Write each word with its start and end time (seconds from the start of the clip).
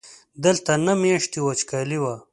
دلته 0.43 0.71
نهه 0.85 0.93
میاشتې 1.01 1.39
وچکالي 1.41 1.97
وه. 2.03 2.15